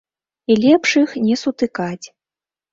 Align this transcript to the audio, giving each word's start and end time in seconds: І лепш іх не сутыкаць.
І 0.53 0.55
лепш 0.63 0.89
іх 1.03 1.13
не 1.27 1.39
сутыкаць. 1.43 2.05